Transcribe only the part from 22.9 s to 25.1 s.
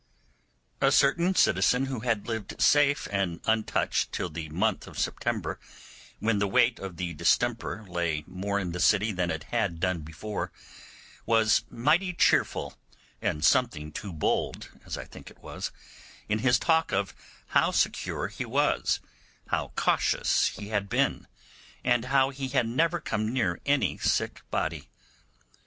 come near any sick body.